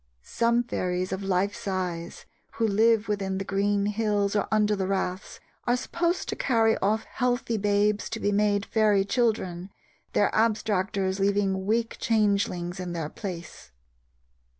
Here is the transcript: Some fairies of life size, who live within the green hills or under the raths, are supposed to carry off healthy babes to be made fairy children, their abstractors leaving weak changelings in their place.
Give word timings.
Some 0.23 0.63
fairies 0.63 1.11
of 1.11 1.21
life 1.21 1.55
size, 1.55 2.25
who 2.53 2.65
live 2.67 3.07
within 3.07 3.37
the 3.37 3.45
green 3.45 3.85
hills 3.85 4.35
or 4.35 4.47
under 4.51 4.75
the 4.75 4.87
raths, 4.87 5.39
are 5.67 5.77
supposed 5.77 6.27
to 6.29 6.35
carry 6.35 6.75
off 6.79 7.03
healthy 7.03 7.55
babes 7.55 8.09
to 8.09 8.19
be 8.19 8.31
made 8.31 8.65
fairy 8.65 9.05
children, 9.05 9.69
their 10.13 10.31
abstractors 10.33 11.19
leaving 11.19 11.67
weak 11.67 11.97
changelings 11.99 12.79
in 12.79 12.93
their 12.93 13.09
place. 13.09 13.69